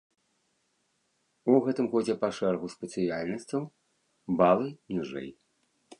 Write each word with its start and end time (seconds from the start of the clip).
У 1.53 1.59
гэтым 1.67 1.85
годзе 1.93 2.15
па 2.23 2.29
шэрагу 2.39 2.67
спецыяльнасцяў 2.77 3.61
балы 4.41 4.67
ніжэй. 4.99 5.29